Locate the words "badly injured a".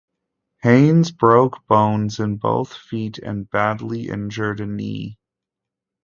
3.47-4.65